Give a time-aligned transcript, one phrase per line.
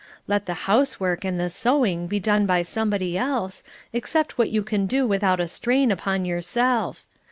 [0.25, 3.63] Let the housework and the sewing be done by somebody else,
[3.93, 7.05] except what you can do without a strain upon yourself.